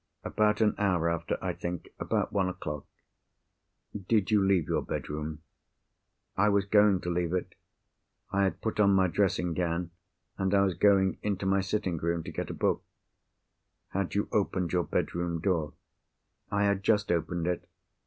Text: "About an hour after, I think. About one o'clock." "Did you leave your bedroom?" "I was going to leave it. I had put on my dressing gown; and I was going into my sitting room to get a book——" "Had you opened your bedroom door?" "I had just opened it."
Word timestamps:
"About 0.23 0.61
an 0.61 0.73
hour 0.79 1.11
after, 1.11 1.37
I 1.43 1.53
think. 1.53 1.89
About 1.99 2.33
one 2.33 2.49
o'clock." 2.49 2.87
"Did 4.07 4.31
you 4.31 4.43
leave 4.43 4.67
your 4.67 4.81
bedroom?" 4.81 5.43
"I 6.35 6.49
was 6.49 6.65
going 6.65 7.01
to 7.01 7.11
leave 7.11 7.33
it. 7.33 7.53
I 8.31 8.45
had 8.45 8.61
put 8.61 8.79
on 8.79 8.93
my 8.95 9.05
dressing 9.05 9.53
gown; 9.53 9.91
and 10.39 10.55
I 10.55 10.61
was 10.63 10.73
going 10.73 11.19
into 11.21 11.45
my 11.45 11.61
sitting 11.61 11.97
room 11.97 12.23
to 12.23 12.31
get 12.31 12.49
a 12.49 12.53
book——" 12.55 12.81
"Had 13.89 14.15
you 14.15 14.27
opened 14.31 14.73
your 14.73 14.85
bedroom 14.85 15.39
door?" 15.39 15.73
"I 16.49 16.63
had 16.63 16.81
just 16.81 17.11
opened 17.11 17.45
it." 17.45 17.69